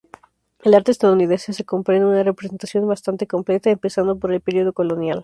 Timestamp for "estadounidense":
0.91-1.63